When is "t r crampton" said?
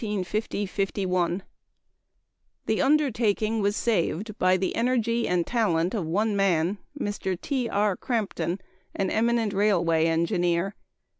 7.39-8.59